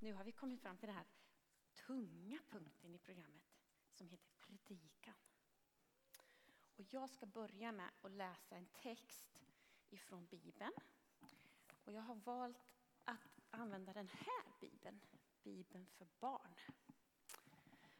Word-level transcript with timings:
Nu 0.00 0.12
har 0.12 0.24
vi 0.24 0.32
kommit 0.32 0.60
fram 0.60 0.76
till 0.76 0.86
den 0.86 0.96
här 0.96 1.06
tunga 1.86 2.38
punkten 2.48 2.94
i 2.94 2.98
programmet 2.98 3.42
som 3.90 4.08
heter 4.08 4.30
predikan. 4.38 5.14
Och 6.76 6.84
jag 6.90 7.10
ska 7.10 7.26
börja 7.26 7.72
med 7.72 7.90
att 8.02 8.12
läsa 8.12 8.56
en 8.56 8.66
text 8.66 9.44
ifrån 9.90 10.26
Bibeln. 10.26 10.72
Och 11.84 11.92
jag 11.92 12.02
har 12.02 12.14
valt 12.14 12.66
att 13.04 13.40
använda 13.50 13.92
den 13.92 14.08
här 14.08 14.52
Bibeln, 14.60 15.00
Bibeln 15.42 15.86
för 15.86 16.06
barn. 16.20 16.54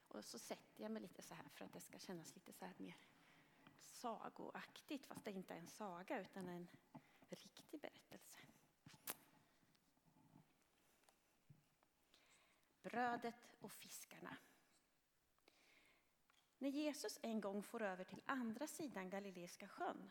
Och 0.08 0.24
så 0.24 0.38
sätter 0.38 0.82
jag 0.82 0.90
mig 0.90 1.02
lite 1.02 1.22
så 1.22 1.34
här 1.34 1.48
för 1.48 1.64
att 1.64 1.72
det 1.72 1.80
ska 1.80 1.98
kännas 1.98 2.34
lite 2.34 2.52
så 2.52 2.64
här 2.64 2.74
mer 2.76 2.96
sagoaktigt, 3.80 5.06
fast 5.06 5.24
det 5.24 5.30
inte 5.30 5.54
är 5.54 5.58
en 5.58 5.66
saga 5.66 6.20
utan 6.20 6.48
en 6.48 6.68
riktig 7.28 7.80
berättelse. 7.80 8.07
Brödet 12.98 13.48
och 13.60 13.72
fiskarna. 13.72 14.36
När 16.58 16.68
Jesus 16.68 17.18
en 17.22 17.40
gång 17.40 17.62
for 17.62 17.82
över 17.82 18.04
till 18.04 18.22
andra 18.26 18.66
sidan 18.66 19.10
Galileiska 19.10 19.68
sjön, 19.68 20.10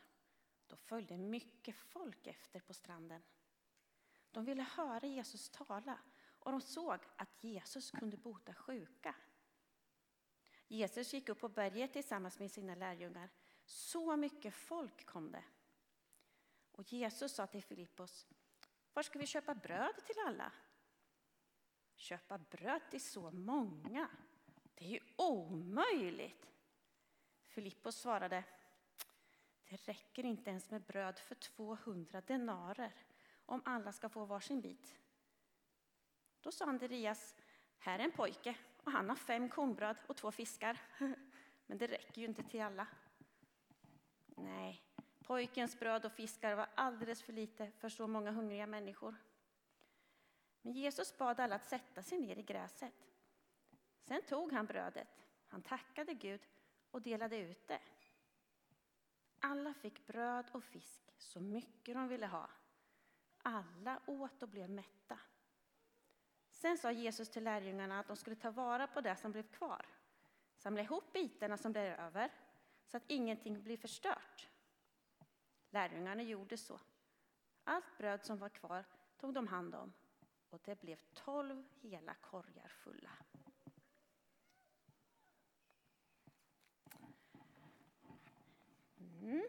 då 0.67 0.75
följde 0.75 1.17
mycket 1.17 1.75
folk 1.75 2.27
efter 2.27 2.59
på 2.59 2.73
stranden. 2.73 3.23
De 4.31 4.45
ville 4.45 4.63
höra 4.63 5.07
Jesus 5.07 5.49
tala 5.49 5.99
och 6.39 6.51
de 6.51 6.61
såg 6.61 6.99
att 7.15 7.43
Jesus 7.43 7.91
kunde 7.91 8.17
bota 8.17 8.53
sjuka. 8.53 9.15
Jesus 10.67 11.13
gick 11.13 11.29
upp 11.29 11.39
på 11.39 11.49
berget 11.49 11.93
tillsammans 11.93 12.39
med 12.39 12.51
sina 12.51 12.75
lärjungar. 12.75 13.29
Så 13.65 14.17
mycket 14.17 14.53
folk 14.53 15.05
kom 15.05 15.31
det. 15.31 15.43
Och 16.71 16.93
Jesus 16.93 17.35
sa 17.35 17.47
till 17.47 17.63
Filippos, 17.63 18.27
var 18.93 19.03
ska 19.03 19.19
vi 19.19 19.27
köpa 19.27 19.55
bröd 19.55 19.95
till 20.05 20.19
alla? 20.25 20.51
Köpa 21.97 22.37
bröd 22.37 22.81
till 22.89 23.01
så 23.01 23.31
många? 23.31 24.09
Det 24.75 24.85
är 24.85 24.89
ju 24.89 24.99
omöjligt. 25.15 26.51
Filippos 27.47 27.95
svarade, 27.95 28.43
det 29.69 29.75
räcker 29.75 30.25
inte 30.25 30.49
ens 30.49 30.69
med 30.69 30.81
bröd 30.81 31.19
för 31.19 31.35
200 31.35 32.21
denarer 32.21 32.93
om 33.45 33.61
alla 33.65 33.91
ska 33.91 34.09
få 34.09 34.25
varsin 34.25 34.61
bit. 34.61 34.95
Då 36.41 36.51
sa 36.51 36.65
Andreas, 36.65 37.35
här 37.77 37.99
är 37.99 38.03
en 38.03 38.11
pojke 38.11 38.55
och 38.83 38.91
han 38.91 39.09
har 39.09 39.15
fem 39.15 39.49
kornbröd 39.49 39.97
och 40.07 40.17
två 40.17 40.31
fiskar. 40.31 40.79
Men 41.65 41.77
det 41.77 41.87
räcker 41.87 42.21
ju 42.21 42.27
inte 42.27 42.43
till 42.43 42.61
alla. 42.61 42.87
Nej, 44.25 44.81
pojkens 45.23 45.79
bröd 45.79 46.05
och 46.05 46.11
fiskar 46.11 46.55
var 46.55 46.67
alldeles 46.75 47.23
för 47.23 47.33
lite 47.33 47.71
för 47.71 47.89
så 47.89 48.07
många 48.07 48.31
hungriga 48.31 48.67
människor. 48.67 49.15
Men 50.61 50.73
Jesus 50.73 51.17
bad 51.17 51.39
alla 51.39 51.55
att 51.55 51.65
sätta 51.65 52.03
sig 52.03 52.19
ner 52.19 52.35
i 52.35 52.43
gräset. 52.43 52.93
Sen 53.99 54.21
tog 54.21 54.51
han 54.51 54.65
brödet, 54.65 55.07
han 55.47 55.61
tackade 55.61 56.13
Gud 56.13 56.41
och 56.91 57.01
delade 57.01 57.37
ut 57.37 57.67
det. 57.67 57.81
Alla 59.39 59.73
fick 59.73 60.07
bröd 60.07 60.45
och 60.51 60.63
fisk, 60.63 61.01
så 61.17 61.39
mycket 61.39 61.95
de 61.95 62.07
ville 62.07 62.27
ha. 62.27 62.49
Alla 63.41 64.01
åt 64.05 64.43
och 64.43 64.49
blev 64.49 64.69
mätta. 64.69 65.19
Sen 66.51 66.77
sa 66.77 66.91
Jesus 66.91 67.29
till 67.29 67.43
lärjungarna 67.43 67.99
att 67.99 68.07
de 68.07 68.17
skulle 68.17 68.35
ta 68.35 68.51
vara 68.51 68.87
på 68.87 69.01
det 69.01 69.15
som 69.15 69.31
blev 69.31 69.43
kvar. 69.43 69.85
Samla 70.55 70.81
ihop 70.81 71.13
bitarna 71.13 71.57
som 71.57 71.71
blev 71.71 71.99
över, 71.99 72.31
så 72.85 72.97
att 72.97 73.03
ingenting 73.07 73.63
blir 73.63 73.77
förstört. 73.77 74.49
Lärjungarna 75.69 76.23
gjorde 76.23 76.57
så. 76.57 76.79
Allt 77.63 77.97
bröd 77.97 78.25
som 78.25 78.37
var 78.37 78.49
kvar 78.49 78.85
tog 79.17 79.33
de 79.33 79.47
hand 79.47 79.75
om, 79.75 79.93
och 80.49 80.61
det 80.63 80.79
blev 80.79 80.99
tolv 81.13 81.63
hela 81.81 82.13
korgar 82.13 82.67
fulla. 82.67 83.11
Mm. 89.21 89.47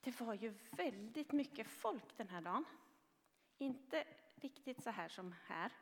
Det 0.00 0.20
var 0.20 0.34
ju 0.34 0.54
väldigt 0.70 1.32
mycket 1.32 1.66
folk 1.66 2.16
den 2.16 2.28
här 2.28 2.40
dagen. 2.40 2.64
Inte 3.58 4.04
riktigt 4.34 4.82
så 4.82 4.90
här 4.90 5.08
som 5.08 5.34
här, 5.46 5.72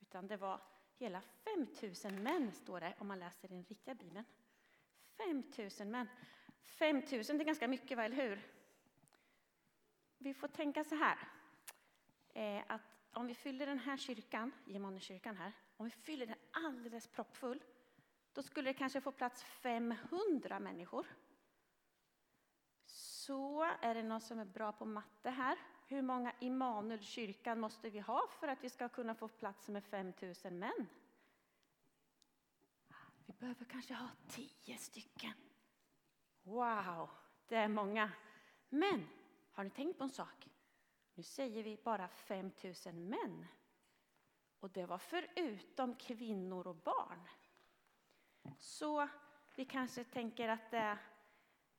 utan 0.00 0.26
det 0.26 0.36
var 0.36 0.60
hela 0.98 1.20
5000 1.20 2.22
män, 2.22 2.52
står 2.52 2.80
det 2.80 2.94
om 2.98 3.08
man 3.08 3.18
läser 3.18 3.48
den 3.48 3.64
riktiga 3.64 3.94
bibeln. 3.94 4.24
5000 5.16 5.90
män. 5.90 6.08
5000, 6.64 7.38
det 7.38 7.42
är 7.42 7.46
ganska 7.46 7.68
mycket, 7.68 7.98
eller 7.98 8.16
hur? 8.16 8.61
Vi 10.22 10.34
får 10.34 10.48
tänka 10.48 10.84
så 10.84 10.94
här, 10.94 11.18
eh, 12.34 12.62
att 12.66 12.80
om 13.12 13.26
vi 13.26 13.34
fyller 13.34 13.66
den 13.66 13.78
här 13.78 13.96
kyrkan, 13.96 14.52
Gemonekyrkan 14.64 15.36
här, 15.36 15.52
om 15.76 15.84
vi 15.84 15.90
fyller 15.90 16.26
den 16.26 16.36
alldeles 16.50 17.06
proppfull, 17.06 17.62
då 18.32 18.42
skulle 18.42 18.70
det 18.70 18.74
kanske 18.74 19.00
få 19.00 19.12
plats 19.12 19.42
500 19.42 20.60
människor. 20.60 21.06
Så 22.84 23.62
är 23.80 23.94
det 23.94 24.02
någon 24.02 24.20
som 24.20 24.38
är 24.38 24.44
bra 24.44 24.72
på 24.72 24.84
matte 24.84 25.30
här? 25.30 25.58
Hur 25.86 26.02
många 26.02 26.32
Immanuelkyrkan 26.40 27.60
måste 27.60 27.90
vi 27.90 27.98
ha 27.98 28.28
för 28.40 28.48
att 28.48 28.64
vi 28.64 28.70
ska 28.70 28.88
kunna 28.88 29.14
få 29.14 29.28
plats 29.28 29.68
med 29.68 29.84
5000 29.84 30.58
män? 30.58 30.86
Vi 33.26 33.32
behöver 33.32 33.64
kanske 33.64 33.94
ha 33.94 34.08
tio 34.28 34.78
stycken. 34.78 35.32
Wow, 36.42 37.10
det 37.48 37.56
är 37.56 37.68
många. 37.68 38.10
Men 38.68 39.08
har 39.52 39.64
ni 39.64 39.70
tänkt 39.70 39.98
på 39.98 40.04
en 40.04 40.10
sak? 40.10 40.48
Nu 41.14 41.22
säger 41.22 41.62
vi 41.62 41.76
bara 41.84 42.08
5000 42.08 43.08
män. 43.08 43.46
Och 44.60 44.70
det 44.70 44.86
var 44.86 44.98
förutom 44.98 45.94
kvinnor 45.94 46.66
och 46.66 46.76
barn. 46.76 47.28
Så 48.58 49.08
vi 49.54 49.64
kanske 49.64 50.04
tänker 50.04 50.48
att 50.48 50.70
det 50.70 50.78
är 50.78 50.98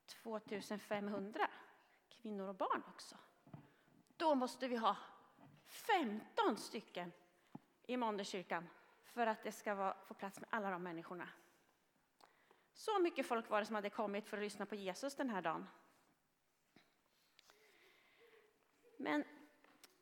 2500 0.05 1.49
kvinnor 2.09 2.47
och 2.47 2.55
barn 2.55 2.83
också. 2.87 3.17
Då 4.17 4.35
måste 4.35 4.67
vi 4.67 4.75
ha 4.75 4.97
15 5.65 6.57
stycken 6.57 7.11
i 7.83 7.97
Måndekyrkan 7.97 8.69
för 9.03 9.27
att 9.27 9.43
det 9.43 9.51
ska 9.51 9.75
vara, 9.75 9.97
få 10.05 10.13
plats 10.13 10.39
med 10.39 10.49
alla 10.51 10.69
de 10.69 10.83
människorna. 10.83 11.29
Så 12.73 12.99
mycket 12.99 13.25
folk 13.25 13.49
var 13.49 13.59
det 13.59 13.65
som 13.65 13.75
hade 13.75 13.89
kommit 13.89 14.29
för 14.29 14.37
att 14.37 14.43
lyssna 14.43 14.65
på 14.65 14.75
Jesus 14.75 15.15
den 15.15 15.29
här 15.29 15.41
dagen. 15.41 15.67
Men 19.03 19.23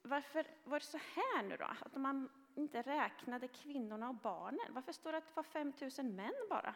varför 0.01 0.47
var 0.63 0.79
det 0.79 0.85
så 0.85 0.97
här 0.97 1.43
nu 1.43 1.57
då? 1.57 1.65
Att 1.65 1.95
man 1.95 2.29
inte 2.55 2.81
räknade 2.81 3.47
kvinnorna 3.47 4.09
och 4.09 4.15
barnen. 4.15 4.73
Varför 4.73 4.91
står 4.91 5.11
det 5.11 5.17
att 5.17 5.27
det 5.27 5.35
var 5.35 5.43
5 5.43 5.73
000 5.97 6.05
män 6.05 6.33
bara? 6.49 6.75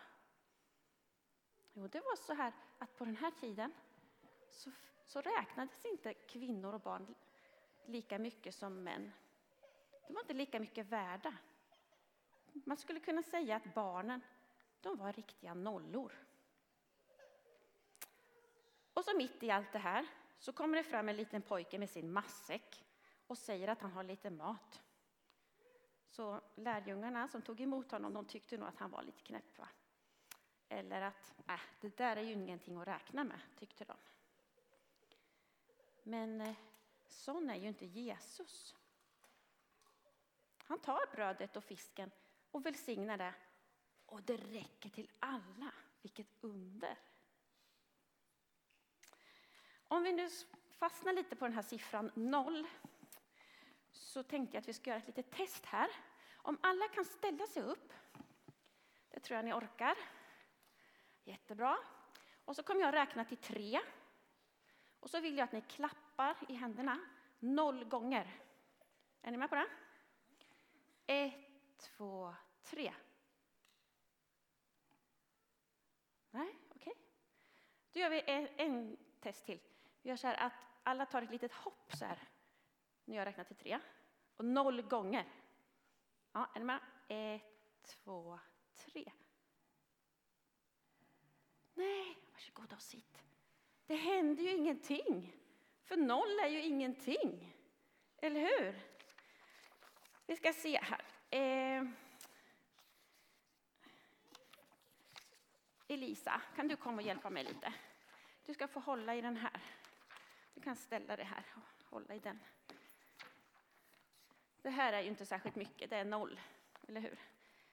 Jo, 1.73 1.87
det 1.87 1.99
var 1.99 2.15
så 2.15 2.33
här 2.33 2.53
att 2.77 2.97
på 2.97 3.05
den 3.05 3.15
här 3.15 3.31
tiden 3.31 3.73
så, 4.49 4.71
så 5.05 5.21
räknades 5.21 5.85
inte 5.85 6.13
kvinnor 6.13 6.73
och 6.73 6.81
barn 6.81 7.15
lika 7.85 8.19
mycket 8.19 8.55
som 8.55 8.83
män. 8.83 9.11
De 10.07 10.13
var 10.13 10.21
inte 10.21 10.33
lika 10.33 10.59
mycket 10.59 10.85
värda. 10.85 11.33
Man 12.53 12.77
skulle 12.77 12.99
kunna 12.99 13.23
säga 13.23 13.55
att 13.55 13.73
barnen, 13.73 14.21
de 14.81 14.97
var 14.97 15.13
riktiga 15.13 15.53
nollor. 15.53 16.11
Och 18.93 19.05
så 19.05 19.17
mitt 19.17 19.43
i 19.43 19.51
allt 19.51 19.71
det 19.71 19.79
här 19.79 20.07
så 20.40 20.53
kommer 20.53 20.78
det 20.78 20.84
fram 20.84 21.09
en 21.09 21.16
liten 21.16 21.41
pojke 21.41 21.79
med 21.79 21.90
sin 21.90 22.12
matsäck 22.12 22.85
och 23.28 23.38
säger 23.38 23.68
att 23.68 23.81
han 23.81 23.91
har 23.91 24.03
lite 24.03 24.29
mat. 24.29 24.81
Så 26.07 26.41
lärjungarna 26.56 27.28
som 27.28 27.41
tog 27.41 27.62
emot 27.62 27.91
honom, 27.91 28.13
de 28.13 28.25
tyckte 28.25 28.57
nog 28.57 28.68
att 28.68 28.79
han 28.79 28.91
var 28.91 29.03
lite 29.03 29.22
knäpp. 29.22 29.57
Va? 29.57 29.68
Eller 30.69 31.01
att, 31.01 31.34
äh, 31.47 31.59
det 31.81 31.97
där 31.97 32.18
är 32.18 32.22
ju 32.22 32.34
ingenting 32.34 32.78
att 32.78 32.88
räkna 32.88 33.23
med, 33.23 33.40
tyckte 33.56 33.85
de. 33.85 33.96
Men 36.03 36.41
eh, 36.41 36.56
sån 37.07 37.50
är 37.50 37.56
ju 37.56 37.67
inte 37.67 37.85
Jesus. 37.85 38.76
Han 40.58 40.79
tar 40.79 41.16
brödet 41.16 41.55
och 41.55 41.64
fisken 41.64 42.11
och 42.52 42.66
välsignar 42.66 43.17
det. 43.17 43.34
Och 44.05 44.23
det 44.23 44.38
räcker 44.38 44.90
till 44.90 45.11
alla. 45.20 45.72
Vilket 46.02 46.28
under! 46.41 46.97
Om 49.87 50.03
vi 50.03 50.14
nu 50.14 50.29
fastnar 50.70 51.14
lite 51.14 51.35
på 51.35 51.46
den 51.46 51.53
här 51.53 51.61
siffran 51.61 52.11
noll 52.16 52.67
så 53.91 54.23
tänkte 54.23 54.58
jag 54.58 54.61
att 54.61 54.67
vi 54.67 54.73
ska 54.73 54.90
göra 54.90 54.99
ett 54.99 55.08
litet 55.08 55.32
test 55.32 55.66
här. 55.66 55.90
Om 56.37 56.58
alla 56.61 56.87
kan 56.87 57.05
ställa 57.05 57.47
sig 57.47 57.64
upp, 57.64 57.93
det 59.09 59.20
tror 59.20 59.35
jag 59.35 59.46
ni 59.46 59.53
orkar. 59.53 59.97
Jättebra. 61.23 61.78
Och 62.46 62.55
så 62.55 62.64
kommer 62.64 62.82
jag 62.82 62.93
räkna 62.93 63.26
till 63.26 63.37
tre. 63.37 63.79
Och 64.99 65.09
så 65.09 65.20
vill 65.20 65.37
jag 65.37 65.46
att 65.46 65.52
ni 65.52 65.61
klappar 65.61 66.38
i 66.49 66.53
händerna 66.53 66.99
noll 67.40 67.85
gånger. 67.85 68.41
Är 69.22 69.31
ni 69.31 69.38
med 69.38 69.49
på 69.49 69.55
det? 69.55 69.67
Ett, 71.05 71.34
två, 71.78 72.35
tre. 72.64 72.93
Nej, 76.31 76.55
okej. 76.70 76.93
Okay. 76.93 76.93
Då 77.91 77.99
gör 77.99 78.09
vi 78.09 78.17
e- 78.17 78.53
en 78.58 78.97
test 79.20 79.46
till. 79.46 79.59
Vi 80.05 80.09
gör 80.09 80.17
så 80.17 80.28
här 80.28 80.46
att 80.46 80.53
alla 80.84 81.05
tar 81.05 81.22
ett 81.22 81.29
litet 81.29 81.53
hopp 81.53 81.91
så 81.93 82.05
här 82.05 82.19
när 83.05 83.16
jag 83.16 83.25
räknar 83.25 83.43
till 83.43 83.55
tre. 83.55 83.79
Och 84.37 84.46
noll 84.46 84.81
gånger. 84.81 85.25
Ja, 86.31 86.49
är 86.55 86.59
ni 86.59 86.66
med? 86.66 86.79
Ett, 87.07 87.84
två, 87.84 88.40
tre. 88.75 89.11
Nej, 91.73 92.17
varsågoda 92.34 92.75
och 92.75 92.81
sitt. 92.81 93.23
Det 93.85 93.96
händer 93.96 94.43
ju 94.43 94.52
ingenting. 94.52 95.34
För 95.84 95.97
noll 95.97 96.40
är 96.43 96.47
ju 96.47 96.61
ingenting. 96.61 97.55
Eller 98.17 98.40
hur? 98.40 98.79
Vi 100.25 100.35
ska 100.35 100.53
se 100.53 100.79
här. 100.81 101.05
Eh, 101.29 101.90
Elisa, 105.87 106.41
kan 106.55 106.67
du 106.67 106.75
komma 106.75 107.02
och 107.02 107.07
hjälpa 107.07 107.29
mig 107.29 107.43
lite? 107.43 107.73
Du 108.46 108.53
ska 108.53 108.67
få 108.67 108.79
hålla 108.79 109.16
i 109.16 109.22
den 109.22 109.37
här. 109.37 109.61
Du 110.66 110.67
kan 110.67 110.76
ställa 110.76 111.16
dig 111.16 111.26
här 111.26 111.46
och 111.56 111.85
hålla 111.90 112.16
i 112.16 112.20
den. 112.20 112.40
Det 114.62 114.70
här 114.70 114.94
är 114.94 115.02
ju 115.02 115.08
inte 115.08 115.26
särskilt 115.26 115.56
mycket, 115.56 115.90
det 115.90 115.96
är 115.96 116.06
noll, 116.06 116.40
eller 116.88 117.02
hur? 117.02 117.20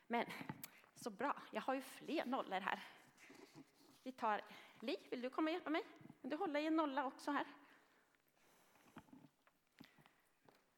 Men 0.06 0.27
så 0.94 1.11
bra, 1.11 1.43
jag 1.50 1.62
har 1.62 1.75
ju 1.75 1.81
fler 1.81 2.27
nollor 2.27 2.61
här. 2.61 2.85
Vi 4.03 4.12
tar 4.12 4.41
Li, 4.81 4.97
vill 5.11 5.21
du 5.21 5.31
komma 5.31 5.50
och 5.50 5.53
hjälpa 5.53 5.71
mig? 5.71 5.85
Vill 6.21 6.31
du 6.31 6.37
hålla 6.37 6.61
i 6.61 6.67
en 6.67 6.77
nolla 6.77 7.06
också 7.06 7.31
här? 7.31 7.47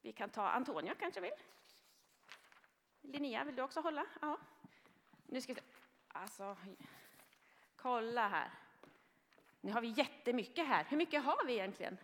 Vi 0.00 0.12
kan 0.12 0.30
ta 0.30 0.48
Antonio 0.48 0.94
kanske 0.98 1.20
vill. 1.20 1.32
Linnea, 3.00 3.44
vill 3.44 3.56
du 3.56 3.62
också 3.62 3.80
hålla? 3.80 4.06
Ja. 4.20 4.38
Nu 5.26 5.40
ska 5.40 5.54
vi 5.54 5.60
Alltså, 6.08 6.56
kolla 7.76 8.28
här. 8.28 8.63
Nu 9.64 9.72
har 9.72 9.80
vi 9.80 9.88
jättemycket 9.88 10.66
här. 10.66 10.84
Hur 10.84 10.96
mycket 10.96 11.24
har 11.24 11.44
vi 11.46 11.52
egentligen? 11.52 11.98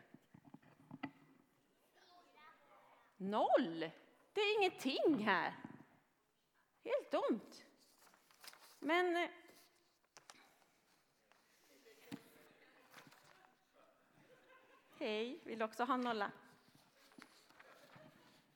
Noll! 3.17 3.91
Det 4.33 4.41
är 4.41 4.59
ingenting 4.59 5.25
här. 5.25 5.55
Helt 6.85 7.11
dumt. 7.11 7.65
Men... 8.79 9.17
Eh, 9.17 9.29
hej, 14.99 15.41
vill 15.45 15.59
du 15.59 15.65
också 15.65 15.85
ha 15.85 15.95
en 15.95 16.01
nolla? 16.01 16.31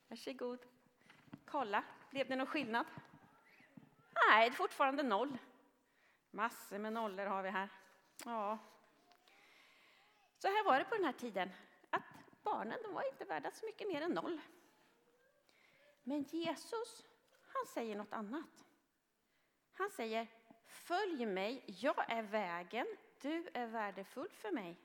Varsågod. 0.09 0.67
Kolla, 1.45 1.85
blev 2.11 2.29
det 2.29 2.37
någon 2.37 2.47
skillnad? 2.47 2.87
Nej, 4.29 4.51
det 4.51 4.55
är 4.55 4.57
fortfarande 4.57 5.03
noll. 5.03 5.39
Massor 6.31 6.79
med 6.79 6.93
nollor 6.93 7.27
har 7.27 7.43
vi 7.43 7.51
här. 7.51 7.69
Ja. 8.25 8.59
Så 10.45 10.49
här 10.49 10.65
var 10.65 10.79
det 10.79 10.85
på 10.85 10.95
den 10.95 11.05
här 11.05 11.13
tiden, 11.13 11.51
att 11.91 12.03
barnen 12.43 12.79
de 12.83 12.95
var 12.95 13.13
inte 13.13 13.25
värda 13.25 13.51
så 13.51 13.67
mycket 13.67 13.89
mer 13.89 14.03
än 14.03 14.11
noll. 14.11 14.41
Men 16.03 16.23
Jesus, 16.23 17.07
han 17.47 17.67
säger 17.75 17.97
något 17.97 18.13
annat. 18.13 18.65
Han 19.73 19.91
säger, 19.91 20.27
följ 20.67 21.27
mig, 21.27 21.65
jag 21.67 22.11
är 22.11 22.23
vägen, 22.23 22.87
du 23.21 23.49
är 23.55 23.67
värdefull 23.67 24.31
för 24.31 24.51
mig. 24.53 24.81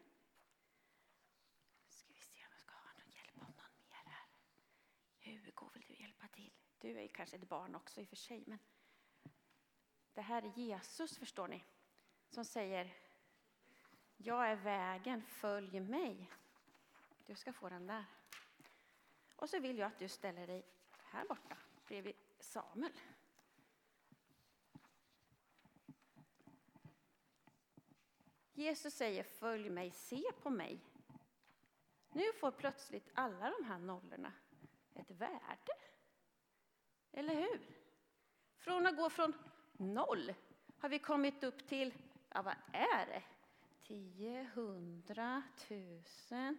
Ska 1.87 2.13
vi 2.13 2.19
se 2.19 2.45
om 2.45 2.51
jag 2.51 2.59
ska 2.59 2.75
ha 2.75 2.93
någon 2.93 3.11
hjälp 3.11 3.37
av 3.37 3.43
någon 3.43 3.77
mer 3.89 4.11
här. 4.11 4.27
Hugo, 5.19 5.69
vill 5.73 5.85
du 5.87 5.93
hjälpa 5.93 6.27
till? 6.27 6.53
Du 6.79 6.99
är 6.99 7.07
kanske 7.07 7.35
ett 7.35 7.49
barn 7.49 7.75
också 7.75 8.01
i 8.01 8.03
och 8.03 8.09
för 8.09 8.15
sig, 8.15 8.43
men 8.47 8.59
det 10.13 10.21
här 10.21 10.41
är 10.41 10.57
Jesus, 10.57 11.17
förstår 11.17 11.47
ni, 11.47 11.63
som 12.29 12.45
säger 12.45 13.08
jag 14.21 14.49
är 14.49 14.55
vägen, 14.55 15.21
följ 15.21 15.79
mig. 15.79 16.31
Du 17.25 17.35
ska 17.35 17.53
få 17.53 17.69
den 17.69 17.87
där. 17.87 18.05
Och 19.35 19.49
så 19.49 19.59
vill 19.59 19.77
jag 19.77 19.87
att 19.87 19.99
du 19.99 20.07
ställer 20.07 20.47
dig 20.47 20.65
här 21.03 21.25
borta 21.25 21.57
bredvid 21.87 22.15
Samuel. 22.39 22.91
Jesus 28.53 28.93
säger 28.93 29.23
följ 29.23 29.69
mig, 29.69 29.91
se 29.91 30.23
på 30.41 30.49
mig. 30.49 30.79
Nu 32.11 32.33
får 32.33 32.51
plötsligt 32.51 33.09
alla 33.13 33.53
de 33.59 33.65
här 33.65 33.79
nollorna 33.79 34.33
ett 34.93 35.11
värde. 35.11 35.73
Eller 37.11 37.35
hur? 37.35 37.61
Från 38.57 38.87
att 38.87 38.97
gå 38.97 39.09
från 39.09 39.33
noll 39.71 40.33
har 40.77 40.89
vi 40.89 40.99
kommit 40.99 41.43
upp 41.43 41.67
till, 41.67 41.93
ja 42.29 42.41
vad 42.41 42.55
är 42.73 43.05
det? 43.05 43.23
Tio, 43.89 44.43
hundra, 44.53 45.43
tusen, 45.67 46.57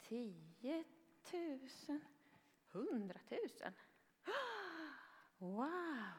tio 0.00 0.84
tusen, 1.22 2.00
hundratusen. 2.72 3.74
Wow! 5.38 6.12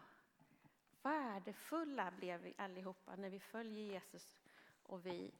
Värdefulla 1.01 2.11
blev 2.11 2.41
vi 2.41 2.53
allihopa 2.57 3.15
när 3.15 3.29
vi 3.29 3.39
följer 3.39 3.93
Jesus 3.93 4.37
och 4.83 5.05
vi 5.05 5.31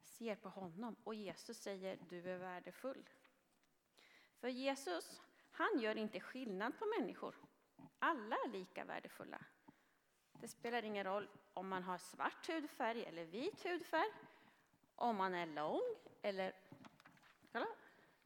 ser 0.00 0.36
på 0.36 0.48
honom. 0.48 0.96
Och 1.04 1.14
Jesus 1.14 1.58
säger, 1.58 1.98
du 2.08 2.30
är 2.30 2.38
värdefull. 2.38 3.08
För 4.40 4.48
Jesus, 4.48 5.20
han 5.50 5.80
gör 5.80 5.96
inte 5.96 6.20
skillnad 6.20 6.78
på 6.78 6.86
människor. 6.98 7.34
Alla 7.98 8.36
är 8.36 8.48
lika 8.48 8.84
värdefulla. 8.84 9.44
Det 10.32 10.48
spelar 10.48 10.82
ingen 10.82 11.04
roll 11.04 11.28
om 11.54 11.68
man 11.68 11.82
har 11.82 11.98
svart 11.98 12.48
hudfärg 12.48 13.04
eller 13.04 13.24
vit 13.24 13.66
hudfärg, 13.66 14.10
om 14.96 15.16
man 15.16 15.34
är 15.34 15.46
lång 15.46 15.82
eller, 16.22 16.52
kolla, 17.52 17.66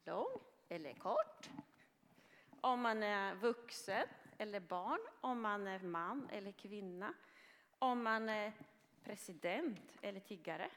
lång 0.05 0.41
eller 0.69 0.95
kort, 0.95 1.51
om 2.61 2.81
man 2.81 3.03
är 3.03 3.35
vuxen 3.35 4.07
eller 4.39 4.61
barn, 4.61 5.01
om 5.21 5.41
man 5.41 5.67
är 5.67 5.81
man 5.81 6.29
eller 6.33 6.53
kvinna, 6.53 7.15
om 7.79 8.03
man 8.03 8.29
är 8.29 8.53
president 9.05 9.99
eller 10.03 10.21
tiggare, 10.21 10.71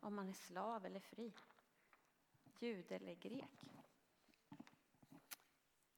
om 0.00 0.14
man 0.14 0.28
är 0.28 0.32
slav 0.32 0.86
eller 0.86 1.00
fri, 1.00 1.32
jude 2.58 2.94
eller 2.94 3.14
grek. 3.14 3.66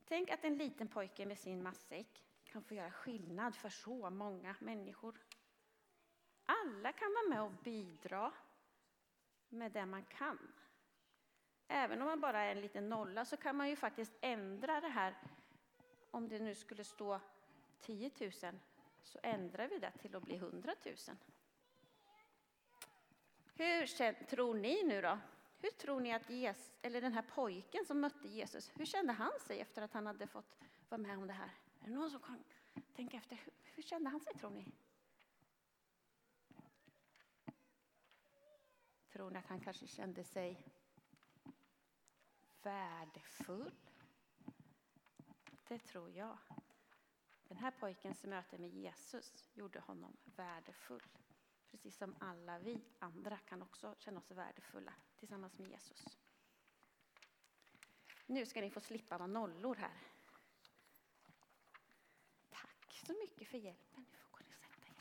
Tänk 0.04 0.30
att 0.30 0.44
en 0.44 0.58
liten 0.58 0.88
pojke 0.88 1.26
med 1.26 1.38
sin 1.38 1.62
matsäck 1.62 2.24
kan 2.44 2.62
få 2.62 2.74
göra 2.74 2.90
skillnad 2.90 3.56
för 3.56 3.68
så 3.68 4.10
många 4.10 4.56
människor. 4.58 5.18
Alla 6.44 6.92
kan 6.92 7.12
vara 7.12 7.28
med 7.28 7.42
och 7.42 7.62
bidra 7.64 8.32
med 9.54 9.72
det 9.72 9.86
man 9.86 10.04
kan. 10.04 10.38
Även 11.68 12.02
om 12.02 12.08
man 12.08 12.20
bara 12.20 12.40
är 12.40 12.50
en 12.50 12.60
liten 12.60 12.88
nolla 12.88 13.24
så 13.24 13.36
kan 13.36 13.56
man 13.56 13.68
ju 13.68 13.76
faktiskt 13.76 14.12
ändra 14.20 14.80
det 14.80 14.88
här. 14.88 15.14
Om 16.10 16.28
det 16.28 16.38
nu 16.38 16.54
skulle 16.54 16.84
stå 16.84 17.20
10 17.80 18.10
000 18.20 18.32
så 19.02 19.18
ändrar 19.22 19.68
vi 19.68 19.78
det 19.78 19.90
till 19.90 20.16
att 20.16 20.22
bli 20.22 20.36
100 20.36 20.74
000. 20.84 20.94
Hur 23.54 24.24
tror 24.26 24.54
ni 24.54 24.82
nu 24.82 25.02
då? 25.02 25.18
Hur 25.58 25.70
tror 25.70 26.00
ni 26.00 26.12
att 26.12 26.30
Jesus, 26.30 26.72
eller 26.82 27.00
den 27.00 27.12
här 27.12 27.22
pojken 27.22 27.84
som 27.84 28.00
mötte 28.00 28.28
Jesus, 28.28 28.72
hur 28.74 28.84
kände 28.84 29.12
han 29.12 29.32
sig 29.40 29.60
efter 29.60 29.82
att 29.82 29.92
han 29.92 30.06
hade 30.06 30.26
fått 30.26 30.58
vara 30.88 31.00
med 31.00 31.18
om 31.18 31.26
det 31.26 31.32
här? 31.32 31.50
Är 31.80 31.86
det 31.86 31.94
någon 31.94 32.10
som 32.10 32.20
kan 32.20 32.44
tänka 32.96 33.16
efter? 33.16 33.36
Hur, 33.36 33.52
hur 33.62 33.82
kände 33.82 34.10
han 34.10 34.20
sig 34.20 34.34
tror 34.34 34.50
ni? 34.50 34.72
Tror 39.14 39.30
ni 39.30 39.38
att 39.38 39.46
han 39.46 39.60
kanske 39.60 39.86
kände 39.86 40.24
sig 40.24 40.64
värdefull? 42.62 43.74
Det 45.68 45.78
tror 45.78 46.10
jag. 46.10 46.38
Den 47.48 47.56
här 47.56 47.70
pojkens 47.70 48.24
möte 48.24 48.58
med 48.58 48.70
Jesus 48.70 49.50
gjorde 49.54 49.80
honom 49.80 50.16
värdefull. 50.24 51.02
Precis 51.70 51.96
som 51.96 52.14
alla 52.20 52.58
vi 52.58 52.84
andra 52.98 53.38
kan 53.38 53.62
också 53.62 53.94
känna 53.98 54.18
oss 54.18 54.30
värdefulla 54.30 54.94
tillsammans 55.16 55.58
med 55.58 55.70
Jesus. 55.70 56.18
Nu 58.26 58.46
ska 58.46 58.60
ni 58.60 58.70
få 58.70 58.80
slippa 58.80 59.18
vara 59.18 59.26
nollor 59.26 59.74
här 59.74 60.02
Tack 62.50 63.02
så 63.06 63.12
mycket 63.12 63.48
för 63.48 63.58
hjälpen. 63.58 64.06
Du 64.10 64.18
får 64.18 64.30
gå 64.30 64.38
och 64.38 64.44
sätta 64.44 64.66
er. 64.66 64.94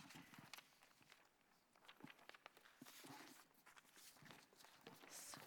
Så. 5.10 5.40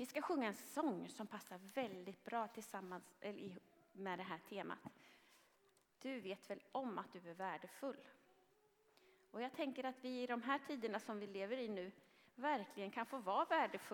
Vi 0.00 0.06
ska 0.06 0.22
sjunga 0.22 0.48
en 0.48 0.54
sång 0.54 1.08
som 1.08 1.26
passar 1.26 1.58
väldigt 1.74 2.24
bra 2.24 2.48
tillsammans 2.48 3.04
med 3.92 4.18
det 4.18 4.22
här 4.22 4.38
temat. 4.38 4.78
Du 5.98 6.20
vet 6.20 6.50
väl 6.50 6.62
om 6.72 6.98
att 6.98 7.12
du 7.12 7.30
är 7.30 7.34
värdefull? 7.34 8.08
Och 9.30 9.42
jag 9.42 9.52
tänker 9.52 9.84
att 9.84 10.04
vi 10.04 10.22
i 10.22 10.26
de 10.26 10.42
här 10.42 10.60
tiderna 10.66 11.00
som 11.00 11.18
vi 11.18 11.26
lever 11.26 11.56
i 11.56 11.68
nu 11.68 11.92
verkligen 12.34 12.90
kan 12.90 13.06
få 13.06 13.18
vara 13.18 13.44
värdefulla 13.44 13.80